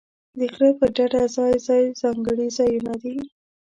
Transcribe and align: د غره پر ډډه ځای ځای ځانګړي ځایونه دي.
د 0.37 0.39
غره 0.53 0.69
پر 0.77 0.89
ډډه 0.95 1.23
ځای 1.35 1.53
ځای 1.67 1.83
ځانګړي 2.01 2.47
ځایونه 2.57 2.93
دي. 3.03 3.17